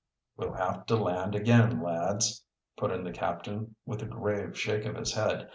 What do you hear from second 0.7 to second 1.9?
to land again,